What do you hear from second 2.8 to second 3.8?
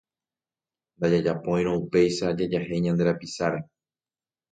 ñande rapicháre.